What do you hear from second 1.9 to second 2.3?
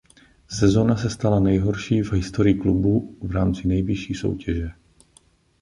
v